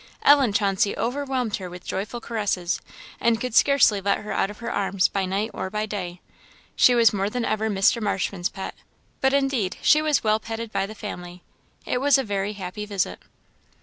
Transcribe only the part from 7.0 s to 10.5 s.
more than ever Mr. Marshman's pet; but, indeed, she was well